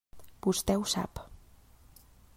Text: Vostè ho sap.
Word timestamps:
Vostè 0.45 0.77
ho 0.79 0.87
sap. 0.95 1.23